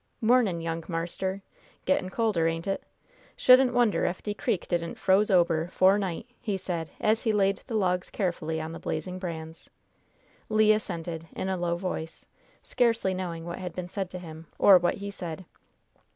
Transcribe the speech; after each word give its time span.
"Mornin', 0.19 0.61
young 0.61 0.83
marster! 0.87 1.43
Gettin' 1.85 2.09
colder, 2.09 2.47
ain't 2.47 2.65
it? 2.65 2.81
Shouldn't 3.35 3.71
wonder 3.71 4.07
ef 4.07 4.23
de 4.23 4.33
crik 4.33 4.67
didn't 4.67 4.95
froze 4.97 5.29
ober 5.29 5.67
'fore 5.67 5.99
night," 5.99 6.25
he 6.41 6.57
said, 6.57 6.89
as 6.99 7.21
he 7.21 7.31
laid 7.31 7.61
the 7.67 7.75
logs 7.75 8.09
carefully 8.09 8.59
on 8.59 8.71
the 8.71 8.79
blazing 8.79 9.19
brands. 9.19 9.69
Le 10.49 10.71
assented, 10.73 11.27
in 11.35 11.49
a 11.49 11.55
low 11.55 11.75
voice, 11.77 12.25
scarcely 12.63 13.13
knowing 13.13 13.45
what 13.45 13.59
had 13.59 13.73
been 13.73 13.89
said 13.89 14.09
to 14.09 14.17
him, 14.17 14.47
or 14.57 14.79
what 14.79 14.95
he 14.95 15.11
said. 15.11 15.45